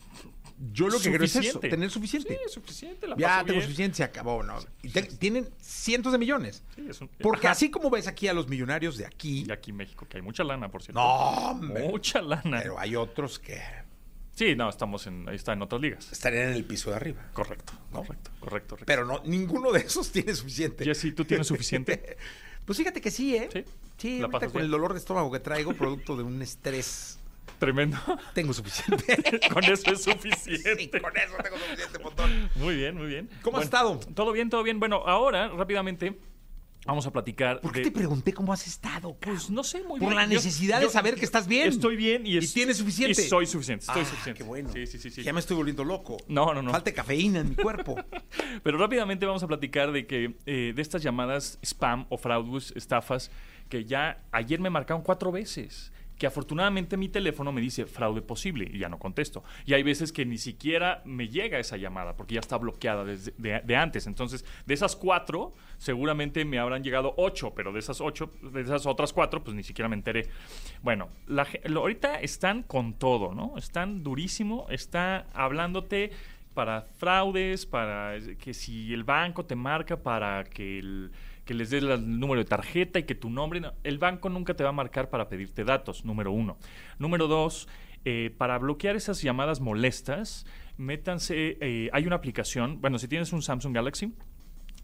Yo 0.73 0.89
lo 0.89 0.99
que 0.99 1.13
creo 1.13 1.23
es 1.25 1.37
eso, 1.37 1.61
tener 1.61 1.89
suficiente. 1.89 2.37
Sí, 2.47 2.53
suficiente. 2.53 3.07
La 3.07 3.17
ya 3.17 3.39
tengo 3.45 3.53
bien. 3.53 3.63
suficiente, 3.63 3.97
se 3.99 4.03
acabó, 4.03 4.43
¿no? 4.43 4.57
Y 4.83 4.89
te- 4.89 5.05
tienen 5.05 5.49
cientos 5.61 6.11
de 6.11 6.19
millones. 6.19 6.65
Sí, 6.75 6.85
es 6.89 7.01
un- 7.01 7.09
Porque 7.23 7.47
Ajá. 7.47 7.53
así 7.53 7.71
como 7.71 7.91
ves 7.91 8.09
aquí 8.09 8.27
a 8.27 8.33
los 8.33 8.49
millonarios 8.49 8.97
de 8.97 9.07
aquí, 9.07 9.45
Y 9.47 9.53
aquí 9.53 9.71
en 9.71 9.77
México, 9.77 10.05
que 10.09 10.17
hay 10.17 10.23
mucha 10.23 10.43
lana, 10.43 10.69
por 10.69 10.83
cierto. 10.83 10.99
no, 11.01 11.07
hombre, 11.07 11.89
Mucha 11.89 12.21
lana. 12.21 12.59
pero 12.61 12.77
hay 12.77 12.97
otros 12.97 13.39
que 13.39 13.61
Sí, 14.39 14.55
no, 14.55 14.69
estamos 14.69 15.05
en, 15.09 15.29
ahí 15.29 15.35
está 15.35 15.53
en 15.53 15.63
otras 15.63 15.81
ligas. 15.83 16.13
estarían 16.13 16.51
en 16.51 16.55
el 16.55 16.65
piso 16.65 16.91
de 16.91 16.97
arriba. 16.97 17.27
Correcto, 17.33 17.73
correcto, 17.91 18.31
correcto. 18.39 18.69
correcto. 18.77 18.85
Pero 18.87 19.05
no, 19.05 19.21
ninguno 19.25 19.73
de 19.73 19.81
esos 19.81 20.13
tiene 20.13 20.33
suficiente. 20.33 20.85
Jessy, 20.85 21.11
¿tú 21.13 21.25
tienes 21.25 21.47
suficiente? 21.49 22.17
Pues 22.65 22.77
fíjate 22.77 23.01
que 23.01 23.11
sí, 23.11 23.35
¿eh? 23.35 23.49
Sí. 23.51 23.65
Sí, 23.97 24.19
¿La 24.19 24.27
ahorita 24.27 24.41
con 24.41 24.53
bien? 24.53 24.67
el 24.67 24.71
dolor 24.71 24.93
de 24.93 24.99
estómago 24.99 25.33
que 25.33 25.41
traigo, 25.41 25.73
producto 25.73 26.17
de 26.19 26.23
un 26.23 26.43
estrés, 26.43 27.19
Tremendo. 27.59 27.97
tengo 28.35 28.53
suficiente. 28.53 29.17
Con 29.53 29.65
eso 29.65 29.91
es 29.91 30.03
Sí, 30.05 30.13
suficiente. 30.13 31.01
con 31.01 31.17
eso 31.17 31.35
tengo 31.43 31.57
suficiente, 31.57 31.99
montón. 31.99 32.51
Muy 32.57 32.77
bien, 32.77 32.95
muy 32.99 33.07
bien. 33.07 33.31
¿Cómo 33.41 33.57
has 33.57 33.71
Bueno, 33.71 33.95
estado? 33.99 34.15
Todo 34.15 34.33
bien, 34.33 34.51
todo 34.51 34.63
bien. 34.63 34.79
Bueno, 34.79 35.03
ahora, 35.07 35.49
rápidamente, 35.49 36.19
vamos 36.89 37.07
a 37.07 37.13
platicar 37.13 37.61
¿Por 37.61 37.71
qué 37.73 37.81
de- 37.81 37.85
te 37.87 37.91
pregunté 37.93 38.33
cómo 38.33 38.53
has 38.53 38.67
estado? 38.67 39.15
Pues 39.21 39.51
no 39.51 39.63
sé, 39.63 39.83
muy 39.83 40.01
Por 40.01 40.09
bien. 40.09 40.15
la 40.17 40.23
Yo- 40.25 40.31
necesidad 40.35 40.79
de 40.81 40.87
yo- 40.87 40.91
saber 40.91 41.15
que 41.15 41.25
estás 41.25 41.47
bien. 41.47 41.69
Estoy 41.69 41.97
bien 41.97 42.27
y, 42.27 42.31
Y 42.35 42.39
es- 42.39 42.53
tienes 42.53 42.79
suficiente. 42.79 43.23
Y 43.23 43.29
soy 43.29 43.47
suficiente, 43.47 43.85
estoy 43.87 44.03
Ah, 44.03 44.05
suficiente. 44.07 44.39
Qué 44.39 44.45
bueno. 44.45 44.71
Sí, 44.73 44.87
sí, 44.87 44.99
sí. 44.99 45.11
sí. 45.11 45.23
Ya 45.23 45.33
me 45.33 45.41
estoy 45.41 45.57
volviendo 45.57 45.85
loco. 45.85 46.17
No, 46.29 46.53
no, 46.55 46.63
no. 46.63 46.71
Falta 46.73 46.93
cafeína 46.93 47.41
en 47.41 47.51
mi 47.51 47.55
cuerpo. 47.57 47.95
Pero 48.63 48.79
rápidamente 48.79 49.27
vamos 49.27 49.43
a 49.43 49.47
platicar 49.47 49.93
de 49.93 50.07
que 50.07 50.37
eh, 50.47 50.73
de 50.75 50.83
estas 50.83 51.03
llamadas 51.03 51.59
spam 51.63 52.07
o 52.09 52.17
fraudes, 52.17 52.73
estafas, 52.75 53.31
que 53.69 53.85
ya 53.85 54.25
ayer 54.33 54.59
me 54.61 54.71
marcaron 54.71 55.03
cuatro 55.03 55.31
veces. 55.31 55.93
Que 56.19 56.27
afortunadamente 56.27 56.97
mi 56.97 57.09
teléfono 57.09 57.53
me 57.53 57.61
dice 57.61 57.87
fraude 57.87 58.21
posible 58.23 58.69
y 58.73 58.79
ya 58.79 58.89
no 58.89 58.99
contesto. 58.99 59.45
Y 59.65 59.75
hay 59.75 59.83
veces 59.85 60.13
que 60.13 60.27
ni 60.27 60.37
siquiera 60.37 61.01
me 61.05 61.29
llega 61.29 61.59
esa 61.59 61.77
llamada 61.77 62.17
porque 62.17 62.35
ya 62.35 62.41
está 62.41 62.59
bloqueada 62.59 63.05
desde 63.05 63.33
de, 63.39 63.77
antes. 63.77 64.07
Entonces, 64.09 64.45
de 64.67 64.75
esas 64.75 64.97
cuatro, 64.97 65.55
seguramente 65.79 66.45
me 66.45 66.59
habrán 66.59 66.83
llegado 66.83 67.15
ocho, 67.17 67.55
pero 67.55 67.73
de 67.73 67.79
esas 67.79 68.01
ocho, 68.01 68.33
de 68.43 68.63
esas 68.63 68.85
otras 68.87 69.13
cuatro, 69.13 69.45
pues 69.45 69.55
ni 69.55 69.63
siquiera 69.63 69.89
me 69.89 69.95
enteré. 69.97 70.29
Bueno, 70.83 71.09
ahorita 71.77 72.21
están 72.21 72.65
con 72.65 72.95
todo, 72.95 73.33
¿no? 73.35 73.57
Están 73.57 74.03
durísimo, 74.03 74.67
está 74.71 75.27
hablándote 75.35 76.11
para 76.55 76.83
fraudes, 76.83 77.67
para 77.67 78.19
que 78.41 78.53
si 78.53 78.93
el 78.93 79.05
banco 79.05 79.45
te 79.45 79.55
marca 79.55 79.97
para 80.03 80.43
que, 80.43 80.81
el- 80.81 81.13
que 81.49 81.55
les 81.55 81.71
des 81.71 81.83
el 81.83 82.21
número 82.21 82.43
de 82.43 82.45
tarjeta 82.45 82.99
y 82.99 83.05
que 83.05 83.15
tu 83.15 83.31
nombre, 83.31 83.59
no, 83.59 83.73
el 83.83 83.97
banco 83.97 84.29
nunca 84.29 84.53
te 84.53 84.65
va 84.65 84.69
a 84.69 84.73
marcar 84.73 85.09
para 85.09 85.31
pedirte 85.31 85.65
datos, 85.65 86.05
número 86.05 86.31
uno. 86.31 86.59
Número 86.99 87.27
dos, 87.27 87.69
eh, 88.05 88.35
para 88.37 88.59
bloquear 88.59 88.97
esas 88.97 89.23
llamadas 89.23 89.59
molestas, 89.59 90.45
métanse, 90.77 91.57
eh, 91.59 91.89
hay 91.95 92.07
una 92.07 92.17
aplicación, 92.17 92.83
bueno, 92.83 92.99
si 92.99 93.09
tienes 93.09 93.33
un 93.33 93.41
Samsung 93.41 93.75
Galaxy, 93.75 94.13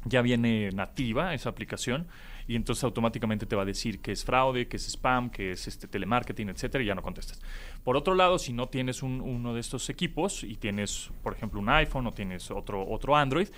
ya 0.06 0.22
viene 0.22 0.70
nativa 0.70 1.34
esa 1.34 1.50
aplicación 1.50 2.08
Y 2.46 2.56
entonces 2.56 2.84
automáticamente 2.84 3.46
te 3.46 3.56
va 3.56 3.62
a 3.62 3.64
decir 3.64 4.00
que 4.00 4.12
es 4.12 4.24
fraude, 4.24 4.68
que 4.68 4.76
es 4.76 4.86
spam, 4.86 5.30
que 5.30 5.52
es 5.52 5.66
este 5.66 5.88
telemarketing, 5.88 6.50
etcétera, 6.50 6.84
y 6.84 6.86
ya 6.88 6.94
no 6.94 7.02
contestas. 7.02 7.40
Por 7.82 7.96
otro 7.96 8.14
lado, 8.14 8.38
si 8.38 8.52
no 8.52 8.66
tienes 8.68 9.02
un- 9.02 9.20
uno 9.20 9.54
de 9.54 9.60
estos 9.60 9.88
equipos 9.88 10.44
y 10.44 10.56
tienes, 10.56 11.10
por 11.22 11.32
ejemplo, 11.32 11.58
un 11.60 11.68
iPhone 11.70 12.06
o 12.06 12.12
tienes 12.12 12.50
otro, 12.50 12.86
otro 12.86 13.16
Android, 13.16 13.48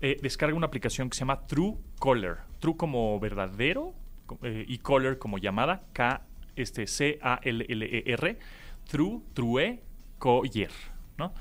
eh, 0.00 0.16
descarga 0.22 0.56
una 0.56 0.66
aplicación 0.66 1.08
que 1.10 1.14
se 1.16 1.20
llama 1.20 1.46
True 1.46 1.74
Caller. 2.00 2.36
True 2.60 2.76
como 2.76 3.18
verdadero 3.18 3.94
eh, 4.42 4.64
y 4.66 4.78
Caller 4.78 5.18
como 5.18 5.38
llamada, 5.38 5.82
K 5.92 6.22
este 6.56 6.86
C 6.86 7.18
A 7.22 7.38
L 7.42 7.64
L 7.68 7.86
E 7.86 8.02
R, 8.12 8.38
True 8.88 9.20
True 9.34 9.80
Caller, 10.18 10.70
¿no? 11.18 11.32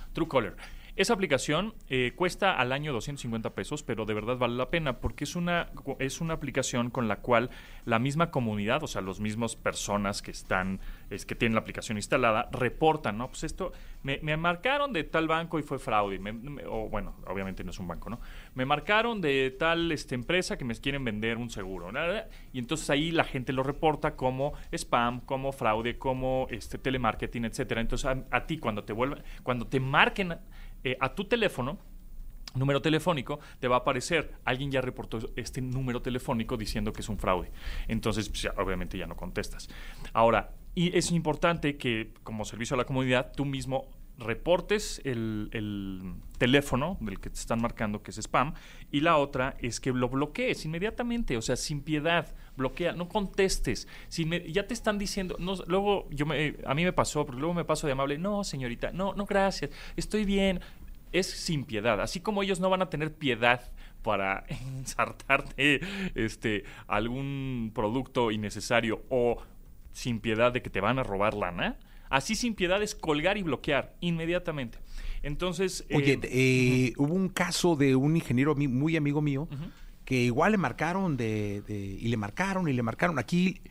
Esa 0.95 1.13
aplicación 1.13 1.73
eh, 1.89 2.13
cuesta 2.15 2.53
al 2.57 2.71
año 2.71 2.93
250 2.93 3.53
pesos, 3.53 3.83
pero 3.83 4.05
de 4.05 4.13
verdad 4.13 4.37
vale 4.37 4.55
la 4.55 4.69
pena 4.69 5.01
porque 5.01 5.25
es 5.25 5.35
una, 5.35 5.67
es 5.99 6.21
una 6.21 6.35
aplicación 6.35 6.89
con 6.89 7.09
la 7.09 7.17
cual 7.17 7.49
la 7.83 7.99
misma 7.99 8.31
comunidad, 8.31 8.81
o 8.81 8.87
sea, 8.87 9.01
los 9.01 9.19
mismos 9.19 9.57
personas 9.57 10.21
que 10.21 10.31
están, 10.31 10.79
es, 11.09 11.25
que 11.25 11.35
tienen 11.35 11.53
la 11.55 11.59
aplicación 11.59 11.97
instalada, 11.97 12.47
reportan, 12.53 13.17
¿no? 13.17 13.27
Pues 13.27 13.43
esto, 13.43 13.73
me, 14.03 14.19
me 14.23 14.37
marcaron 14.37 14.93
de 14.93 15.03
tal 15.03 15.27
banco 15.27 15.59
y 15.59 15.63
fue 15.63 15.79
fraude, 15.79 16.17
me- 16.17 16.63
o 16.65 16.87
bueno, 16.87 17.17
obviamente 17.27 17.65
no 17.65 17.71
es 17.71 17.79
un 17.79 17.89
banco, 17.89 18.09
¿no? 18.09 18.21
Me 18.53 18.65
marcaron 18.65 19.19
de 19.19 19.53
tal 19.59 19.91
este, 19.91 20.15
empresa 20.15 20.57
que 20.57 20.63
me 20.63 20.75
quieren 20.75 21.03
vender 21.03 21.35
un 21.37 21.49
seguro, 21.49 21.91
¿no? 21.91 21.99
y 22.53 22.59
entonces 22.59 22.89
ahí 22.89 23.11
la 23.11 23.23
gente 23.25 23.51
lo 23.51 23.63
reporta 23.63 24.15
como 24.15 24.53
spam, 24.71 25.19
como 25.21 25.51
fraude, 25.51 25.97
como 25.97 26.47
este 26.49 26.77
telemarketing, 26.77 27.45
etcétera. 27.45 27.81
Entonces 27.81 28.05
a, 28.05 28.23
a 28.31 28.45
ti 28.45 28.57
cuando 28.59 28.83
te 28.85 28.93
vuelvan, 28.93 29.23
cuando 29.43 29.67
te 29.67 29.79
marquen 29.79 30.35
eh, 30.85 30.95
a 30.99 31.15
tu 31.15 31.25
teléfono, 31.25 31.79
número 32.53 32.79
telefónico, 32.79 33.39
te 33.59 33.67
va 33.67 33.77
a 33.77 33.79
aparecer, 33.79 34.35
alguien 34.45 34.71
ya 34.71 34.81
reportó 34.81 35.19
este 35.35 35.61
número 35.61 36.01
telefónico 36.01 36.57
diciendo 36.57 36.93
que 36.93 37.01
es 37.01 37.09
un 37.09 37.17
fraude. 37.17 37.51
Entonces, 37.87 38.29
pues, 38.29 38.47
obviamente 38.55 38.95
ya 38.97 39.07
no 39.07 39.17
contestas. 39.17 39.67
Ahora, 40.13 40.53
y 40.75 40.95
es 40.95 41.11
importante 41.11 41.75
que 41.77 42.13
como 42.21 42.45
servicio 42.45 42.75
a 42.75 42.77
la 42.77 42.85
comunidad, 42.85 43.31
tú 43.35 43.45
mismo 43.45 43.89
reportes 44.17 45.01
el, 45.03 45.49
el 45.51 46.13
teléfono 46.37 46.97
del 47.01 47.19
que 47.19 47.29
te 47.29 47.39
están 47.39 47.61
marcando 47.61 48.01
que 48.01 48.11
es 48.11 48.17
spam 48.17 48.53
y 48.91 49.01
la 49.01 49.17
otra 49.17 49.57
es 49.59 49.79
que 49.79 49.91
lo 49.91 50.07
bloquees 50.09 50.63
inmediatamente, 50.65 51.35
o 51.37 51.41
sea, 51.41 51.55
sin 51.55 51.81
piedad, 51.81 52.33
bloquea, 52.55 52.93
no 52.93 53.09
contestes. 53.09 53.87
Si 54.07 54.25
me- 54.25 54.51
ya 54.51 54.67
te 54.67 54.73
están 54.73 54.97
diciendo, 54.97 55.35
no, 55.39 55.55
luego 55.67 56.07
yo 56.11 56.25
me, 56.25 56.55
a 56.65 56.73
mí 56.73 56.83
me 56.85 56.93
pasó, 56.93 57.25
porque 57.25 57.39
luego 57.41 57.53
me 57.53 57.65
paso 57.65 57.87
de 57.87 57.93
amable, 57.93 58.17
no, 58.17 58.43
señorita, 58.43 58.91
no, 58.91 59.13
no, 59.13 59.25
gracias, 59.25 59.71
estoy 59.95 60.25
bien 60.25 60.61
es 61.11 61.27
sin 61.27 61.63
piedad. 61.63 62.01
Así 62.01 62.19
como 62.19 62.43
ellos 62.43 62.59
no 62.59 62.69
van 62.69 62.81
a 62.81 62.89
tener 62.89 63.13
piedad 63.13 63.71
para 64.01 64.43
ensartarte 64.49 65.79
este, 66.15 66.63
algún 66.87 67.71
producto 67.73 68.31
innecesario 68.31 69.03
o 69.09 69.41
sin 69.93 70.19
piedad 70.19 70.51
de 70.51 70.61
que 70.61 70.69
te 70.69 70.81
van 70.81 70.99
a 70.99 71.03
robar 71.03 71.33
lana, 71.33 71.77
así 72.09 72.35
sin 72.35 72.53
piedad 72.55 72.81
es 72.83 72.95
colgar 72.95 73.37
y 73.37 73.43
bloquear 73.43 73.95
inmediatamente. 74.01 74.79
Entonces, 75.23 75.85
eh, 75.89 75.95
Oye, 75.97 76.19
eh, 76.23 76.93
hubo 76.97 77.13
un 77.13 77.29
caso 77.29 77.75
de 77.75 77.95
un 77.95 78.15
ingeniero 78.15 78.55
muy 78.55 78.95
amigo 78.95 79.21
mío 79.21 79.47
que 80.05 80.21
igual 80.23 80.51
le 80.51 80.57
marcaron 80.59 81.17
de, 81.17 81.61
de- 81.61 81.75
y 81.99 82.07
le 82.09 82.17
marcaron 82.17 82.67
y 82.67 82.73
le 82.73 82.83
marcaron. 82.83 83.17
Aquí 83.17 83.61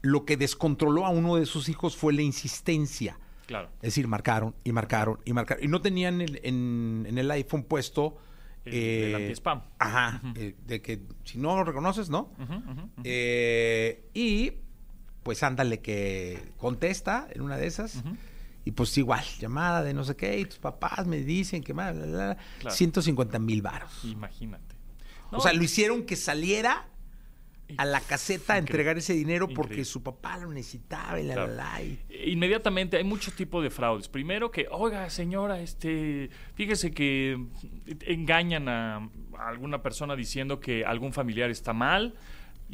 lo 0.00 0.24
que 0.24 0.36
descontroló 0.38 1.04
a 1.04 1.10
uno 1.10 1.36
de 1.36 1.44
sus 1.46 1.68
hijos 1.68 1.94
fue 1.96 2.12
la 2.14 2.22
insistencia. 2.22 3.18
claro, 3.46 3.68
Es 3.76 3.88
decir, 3.88 4.08
marcaron 4.08 4.54
y 4.64 4.72
marcaron 4.72 5.18
y 5.26 5.32
marcaron. 5.34 5.62
Y 5.62 5.68
no 5.68 5.80
tenían 5.82 6.22
el- 6.22 6.40
en, 6.42 7.04
en 7.06 7.18
el 7.18 7.30
iPhone 7.30 7.64
puesto... 7.64 8.16
el, 8.64 8.72
eh, 8.74 9.08
el 9.10 9.14
anti-spam. 9.16 9.60
Ajá, 9.78 10.22
eh, 10.36 10.54
de 10.66 10.80
que 10.80 11.02
si 11.24 11.36
no 11.36 11.54
lo 11.54 11.64
reconoces, 11.64 12.08
¿no? 12.08 12.32
Eh, 13.04 14.06
y 14.14 14.52
pues 15.24 15.42
ándale 15.42 15.80
que 15.80 16.52
contesta 16.56 17.26
en 17.32 17.42
una 17.42 17.56
de 17.56 17.66
esas. 17.66 18.02
Y 18.64 18.70
pues 18.70 18.96
igual, 18.96 19.24
llamada 19.40 19.82
de 19.82 19.92
no 19.92 20.04
sé 20.04 20.14
qué, 20.16 20.38
y 20.38 20.44
tus 20.44 20.58
papás 20.58 21.06
me 21.06 21.18
dicen 21.18 21.62
que 21.64 21.74
más, 21.74 21.94
bla, 21.94 22.06
bla, 22.06 22.14
bla, 22.26 22.36
Claro. 22.60 22.76
150 22.76 23.38
mil 23.40 23.60
varos. 23.60 24.04
Imagínate. 24.04 24.74
O 25.32 25.40
sea, 25.40 25.52
lo 25.52 25.62
hicieron 25.64 26.04
que 26.06 26.14
saliera 26.16 26.86
a 27.78 27.84
la 27.86 28.00
caseta 28.00 28.54
a 28.54 28.58
entregar 28.58 28.96
ese 28.98 29.14
dinero 29.14 29.46
porque 29.48 29.62
Increíble. 29.72 29.84
su 29.86 30.02
papá 30.02 30.36
lo 30.38 30.50
necesitaba 30.52 31.18
y 31.18 31.24
la, 31.24 31.34
Claro. 31.34 31.54
la, 31.54 31.72
la, 31.72 31.82
y- 31.82 31.98
Inmediatamente 32.26 32.96
hay 32.98 33.04
muchos 33.04 33.34
tipos 33.34 33.62
de 33.62 33.70
fraudes. 33.70 34.08
Primero 34.08 34.50
que, 34.50 34.66
oiga, 34.70 35.08
señora, 35.10 35.60
este, 35.60 36.30
fíjese 36.54 36.92
que 36.92 37.38
engañan 38.06 38.68
a, 38.68 38.96
a 39.38 39.48
alguna 39.48 39.82
persona 39.82 40.14
diciendo 40.14 40.60
que 40.60 40.84
algún 40.84 41.12
familiar 41.12 41.50
está 41.50 41.72
mal 41.72 42.14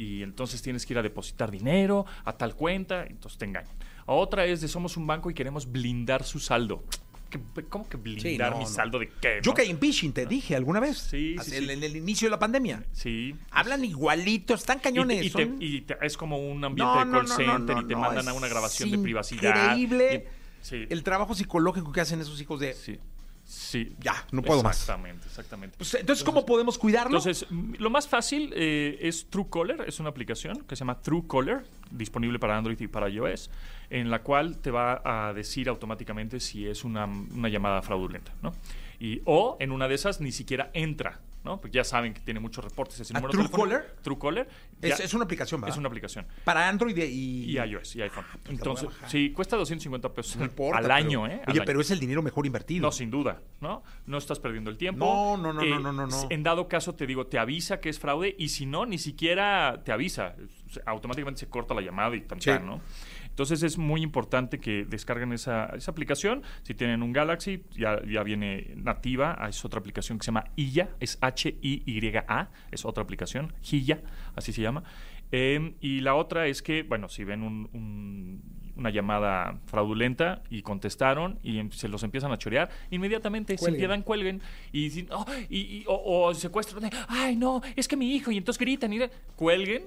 y 0.03 0.23
entonces 0.23 0.63
tienes 0.63 0.87
que 0.87 0.95
ir 0.95 0.99
a 0.99 1.03
depositar 1.03 1.51
dinero 1.51 2.07
a 2.25 2.33
tal 2.33 2.55
cuenta, 2.55 3.05
entonces 3.07 3.39
te 3.39 3.45
engañan. 3.45 3.71
Otra 4.07 4.45
es 4.47 4.61
de 4.61 4.69
somos 4.69 4.97
un 4.97 5.07
banco 5.07 5.31
y 5.31 5.35
queremos 5.35 5.71
blindar 5.71 6.25
su 6.25 6.39
saldo. 6.41 6.83
¿Qué- 7.29 7.39
¿Cómo 7.69 7.89
que 7.89 7.97
blindar 7.97 8.51
no, 8.53 8.59
mi 8.59 8.65
no. 8.65 8.71
saldo 8.71 8.99
de 8.99 9.09
qué? 9.21 9.39
Yo 9.43 9.53
no? 9.53 9.55
caí 9.57 9.71
en 9.71 9.79
phishing, 9.79 10.13
te 10.13 10.27
dije 10.27 10.57
alguna 10.57 10.81
vez. 10.81 10.99
Sí, 10.99 11.37
sí. 11.43 11.55
En, 11.55 11.71
el 11.85 11.97
inicio 11.97 12.27
de 12.27 12.31
la 12.33 12.39
pandemia. 12.41 12.83
Sí. 12.93 13.37
Hablan 13.53 13.85
igualitos, 13.85 14.61
están 14.61 14.81
cañones. 14.81 15.25
y 15.27 15.31
te- 15.31 15.55
y 15.61 15.81
te- 15.83 15.97
es 16.03 16.17
como 16.17 16.39
un 16.39 16.65
ambiente 16.65 16.99
de 17.05 17.11
call 17.13 17.29
center 17.29 17.77
y 17.83 17.87
te 17.87 17.95
mandan 17.95 18.27
a 18.27 18.33
una 18.33 18.49
grabación 18.49 18.91
de 18.91 18.99
privacidad. 18.99 19.55
increíble 19.75 20.27
Y- 20.27 20.65
sí. 20.65 20.87
El 20.91 21.05
trabajo 21.05 21.35
psicológico 21.37 21.93
que 21.93 22.01
hacen 22.01 22.21
esos 22.21 22.41
hijos 22.41 22.59
de... 22.59 22.75
Sí. 23.51 23.97
Ya, 23.99 24.15
no 24.31 24.43
puedo 24.43 24.63
más. 24.63 24.81
Exactamente, 24.81 25.27
exactamente. 25.27 25.77
Pues, 25.77 25.95
entonces, 25.95 26.25
¿cómo 26.25 26.47
podemos 26.47 26.79
cuidarlo? 26.79 27.19
Entonces, 27.19 27.47
lo 27.51 27.91
más 27.91 28.07
fácil 28.07 28.53
eh, 28.55 28.97
es 29.01 29.29
Truecaller, 29.29 29.89
es 29.89 29.99
una 29.99 30.09
aplicación 30.09 30.61
que 30.69 30.77
se 30.77 30.81
llama 30.81 31.01
Truecaller, 31.03 31.65
disponible 31.91 32.39
para 32.39 32.57
Android 32.57 32.81
y 32.81 32.87
para 32.87 33.09
iOS, 33.09 33.51
en 33.91 34.09
la 34.09 34.23
cual 34.23 34.59
te 34.59 34.71
va 34.71 35.03
a 35.05 35.33
decir 35.33 35.69
automáticamente 35.69 36.39
si 36.39 36.65
es 36.65 36.85
una, 36.85 37.07
una 37.07 37.49
llamada 37.49 37.83
fraudulenta, 37.83 38.33
¿no? 38.41 38.53
Y, 39.01 39.21
o 39.25 39.57
en 39.59 39.73
una 39.73 39.89
de 39.89 39.97
esas 39.97 40.21
ni 40.21 40.31
siquiera 40.31 40.71
entra, 40.73 41.19
¿no? 41.45 41.61
Porque 41.61 41.77
ya 41.77 41.85
saben 41.85 42.13
que 42.15 42.21
tiene 42.21 42.39
muchos 42.41 42.65
reportes 42.65 43.01
ese 43.01 43.15
¿A 43.17 43.21
número 43.21 43.33
Truecaller? 43.33 43.97
Truecaller. 44.03 44.49
es, 44.83 45.01
es 45.01 45.15
una 45.15 45.25
aplicación, 45.25 45.61
¿verdad? 45.61 45.75
es 45.75 45.79
una 45.79 45.89
aplicación. 45.89 46.27
Para 46.45 46.69
Android 46.69 46.97
y... 46.99 47.51
Y 47.51 47.59
iOS 47.59 47.97
y 47.97 48.03
iPhone. 48.03 48.25
pues 48.25 48.35
la 48.35 48.41
voy 48.45 48.51
a 48.51 48.59
Entonces, 48.59 48.89
sí, 49.11 49.31
cuesta 49.33 49.57
250 49.57 50.13
pesos 50.13 50.37
No 50.37 50.45
importa. 50.45 50.79
al 50.79 50.85
pero- 50.85 50.95
año, 50.95 51.27
¿eh? 51.27 51.41
Al 51.45 51.51
Oye, 51.53 51.61
año. 51.61 51.63
pero 51.67 51.81
es 51.81 51.91
el 51.91 51.99
dinero 51.99 52.23
mejor 52.23 52.47
invertido. 52.47 52.83
No, 52.83 52.93
sin 52.93 53.11
duda, 53.11 53.41
¿no? 53.61 53.83
No 54.07 54.19
estás 54.19 54.39
perdiendo 54.39 54.71
el 54.71 54.77
tiempo. 54.77 55.05
No, 55.07 55.37
no, 55.37 55.53
no, 55.53 55.63
no, 55.65 55.81
no, 55.81 55.93
no, 55.93 56.07
no. 56.07 56.27
En 56.31 56.43
dado 56.43 56.69
caso, 56.69 56.95
te 56.95 57.07
digo, 57.07 57.27
te 57.27 57.39
avisa 57.39 57.81
que 57.81 57.89
es 57.89 57.99
fraude 57.99 58.35
y 58.39 58.49
si 58.51 58.67
no, 58.67 58.85
ni 58.87 58.99
siquiera 58.99 59.83
te 59.85 59.93
avisa. 59.93 60.35
Automáticamente 60.87 61.41
se 61.41 61.49
corta 61.49 61.75
la 61.75 61.81
llamada 61.81 62.15
y 62.17 62.21
tan, 62.21 62.41
Sí. 62.41 62.51
¿no? 62.63 62.81
Entonces 63.31 63.63
es 63.63 63.79
muy 63.79 64.03
importante 64.03 64.59
que 64.59 64.85
descarguen 64.85 65.33
esa, 65.33 65.67
esa 65.77 65.91
aplicación. 65.91 66.43
Si 66.63 66.75
tienen 66.75 67.03
un 67.03 67.13
Galaxy, 67.13 67.63
ya, 67.73 68.01
ya 68.07 68.23
viene 68.23 68.75
nativa. 68.77 69.35
Ah, 69.39 69.49
Es 69.49 69.65
otra 69.65 69.81
aplicación 69.81 70.19
que 70.19 70.25
se 70.25 70.29
llama 70.29 70.45
Hilla, 70.57 70.91
es 71.01 71.17
H-I-Y-A, 71.23 72.51
es 72.71 72.85
otra 72.85 73.03
aplicación, 73.03 73.53
Hilla, 73.71 74.01
así 74.37 74.53
se 74.53 74.63
llama. 74.63 74.83
Eh, 75.33 75.75
y 75.81 76.01
la 76.01 76.17
otra 76.17 76.47
es 76.49 76.61
que, 76.61 76.83
bueno, 76.83 77.09
si 77.09 77.23
ven 77.25 77.43
un- 77.43 77.69
un- 77.73 78.43
una 78.77 78.91
llamada 78.91 79.61
fraudulenta 79.67 80.43
y 80.51 80.63
contestaron 80.63 81.39
y 81.43 81.59
em- 81.59 81.71
se 81.71 81.87
los 81.89 82.03
empiezan 82.03 82.33
a 82.33 82.39
chorear, 82.39 82.69
inmediatamente 82.91 83.57
Cuelguen. 83.57 83.79
piedad 83.81 84.05
cuelguen 84.05 84.41
y, 84.73 85.07
"Oh", 85.11 85.25
y- 85.49 85.59
y- 85.59 85.85
o, 85.87 86.27
o 86.29 86.35
secuestran, 86.35 86.91
ay 87.09 87.37
no, 87.37 87.61
es 87.77 87.87
que 87.87 87.97
mi 87.97 88.15
hijo, 88.17 88.31
y 88.33 88.39
entonces 88.39 88.59
gritan 88.59 88.93
y 88.93 89.01
cuelguen, 89.37 89.85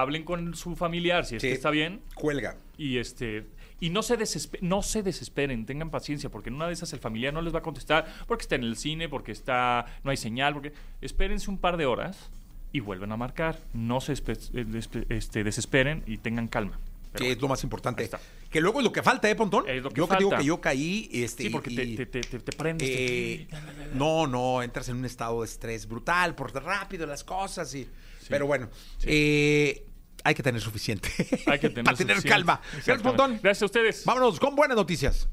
hablen 0.00 0.24
con 0.24 0.54
su 0.54 0.76
familiar 0.76 1.24
si 1.26 1.36
es 1.36 1.42
Sí. 1.42 1.48
que 1.48 1.54
está 1.54 1.70
bien 1.70 2.00
Cuelga. 2.14 2.56
y 2.78 2.98
este 2.98 3.44
y 3.80 3.90
no 3.90 4.02
se 4.02 4.16
desespe- 4.16 4.60
no 4.60 4.80
se 4.82 5.02
desesperen, 5.02 5.66
tengan 5.66 5.90
paciencia 5.90 6.30
porque 6.30 6.50
en 6.50 6.54
una 6.54 6.68
de 6.68 6.72
esas 6.72 6.92
el 6.92 7.00
familiar 7.00 7.34
no 7.34 7.42
les 7.42 7.52
va 7.52 7.58
a 7.58 7.62
contestar 7.62 8.06
porque 8.28 8.42
está 8.42 8.54
en 8.54 8.62
el 8.62 8.76
cine, 8.76 9.08
porque 9.08 9.32
está 9.32 9.86
no 10.04 10.10
hay 10.12 10.16
señal, 10.16 10.52
porque 10.54 10.72
espérense 11.00 11.50
un 11.50 11.58
par 11.58 11.76
de 11.76 11.86
horas 11.86 12.30
y 12.72 12.80
vuelven 12.80 13.10
a 13.12 13.16
marcar, 13.16 13.58
no 13.74 14.00
se 14.00 14.12
eh, 14.12 15.04
este, 15.08 15.44
desesperen 15.44 16.04
y 16.06 16.18
tengan 16.18 16.46
calma. 16.48 16.78
Pero 17.12 17.26
que 17.26 17.32
es 17.32 17.40
lo 17.42 17.48
más 17.48 17.62
importante. 17.62 18.08
Que 18.50 18.60
luego 18.62 18.78
es 18.80 18.84
lo 18.84 18.92
que 18.92 19.02
falta, 19.02 19.28
¿eh, 19.28 19.34
Pontón? 19.34 19.68
Es 19.68 19.82
lo 19.82 19.90
que 19.90 19.96
yo 19.96 20.08
que 20.08 20.16
digo 20.16 20.30
falta. 20.30 20.40
que 20.42 20.46
yo 20.48 20.60
caí. 20.62 21.10
Este, 21.12 21.42
Sí, 21.42 21.50
porque 21.50 21.70
y- 21.70 21.96
te, 21.96 22.06
te, 22.06 22.20
te, 22.22 22.38
te- 22.38 22.52
prendes. 22.56 22.88
te- 22.88 23.32
eh, 23.42 23.48
no, 23.94 24.26
no, 24.26 24.62
entras 24.62 24.88
en 24.88 24.96
un 24.96 25.04
estado 25.04 25.42
de 25.42 25.46
estrés 25.46 25.86
brutal, 25.86 26.34
por 26.34 26.54
rápido 26.54 27.04
las 27.06 27.22
cosas 27.24 27.74
y... 27.74 27.86
Pero 28.28 28.46
bueno, 28.46 28.68
eh, 29.04 29.86
hay 30.24 30.34
que 30.34 30.42
tener 30.42 30.60
suficiente. 30.60 31.08
Hay 31.46 31.58
que 31.58 31.68
tener 31.70 31.84
Para 31.84 31.96
tener 31.96 32.16
suficiente. 32.16 32.28
calma. 32.28 32.60
Gracias. 32.72 33.02
Pontón. 33.02 33.40
Gracias 33.42 33.62
a 33.62 33.66
ustedes. 33.66 34.04
Vámonos 34.04 34.38
con 34.40 34.54
buenas 34.54 34.76
noticias. 34.76 35.28